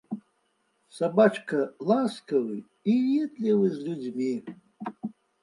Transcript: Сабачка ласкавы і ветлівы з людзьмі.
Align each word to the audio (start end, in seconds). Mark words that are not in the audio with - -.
Сабачка 0.99 1.59
ласкавы 1.91 2.57
і 2.95 2.97
ветлівы 3.11 3.67
з 3.77 3.87
людзьмі. 3.91 4.33